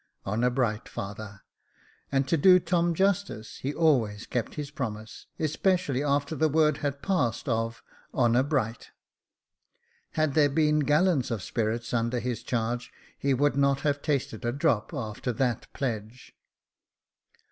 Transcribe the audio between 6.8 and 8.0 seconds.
passed of